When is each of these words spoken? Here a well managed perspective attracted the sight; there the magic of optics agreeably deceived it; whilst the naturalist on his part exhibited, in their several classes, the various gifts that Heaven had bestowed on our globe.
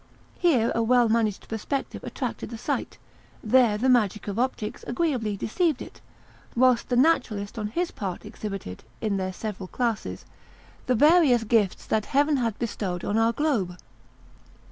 Here 0.39 0.71
a 0.73 0.81
well 0.81 1.07
managed 1.09 1.47
perspective 1.47 2.03
attracted 2.03 2.49
the 2.49 2.57
sight; 2.57 2.97
there 3.43 3.77
the 3.77 3.87
magic 3.87 4.27
of 4.27 4.39
optics 4.39 4.83
agreeably 4.87 5.37
deceived 5.37 5.79
it; 5.79 6.01
whilst 6.55 6.89
the 6.89 6.95
naturalist 6.95 7.59
on 7.59 7.67
his 7.67 7.91
part 7.91 8.25
exhibited, 8.25 8.83
in 8.99 9.17
their 9.17 9.31
several 9.31 9.67
classes, 9.67 10.25
the 10.87 10.95
various 10.95 11.43
gifts 11.43 11.85
that 11.85 12.07
Heaven 12.07 12.37
had 12.37 12.57
bestowed 12.57 13.05
on 13.05 13.15
our 13.19 13.31
globe. 13.31 13.77